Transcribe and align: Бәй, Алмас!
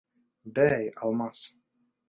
Бәй, 0.59 0.89
Алмас! 1.09 1.45